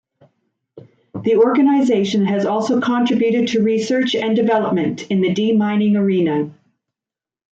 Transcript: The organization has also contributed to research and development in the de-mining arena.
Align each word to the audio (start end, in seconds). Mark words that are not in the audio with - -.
The 1.13 1.35
organization 1.35 2.25
has 2.25 2.43
also 2.47 2.81
contributed 2.81 3.49
to 3.49 3.61
research 3.61 4.15
and 4.15 4.35
development 4.35 5.03
in 5.11 5.21
the 5.21 5.31
de-mining 5.31 5.95
arena. 5.95 6.49